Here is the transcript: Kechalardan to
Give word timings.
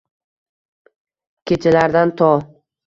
Kechalardan 1.45 2.09
to 2.17 2.29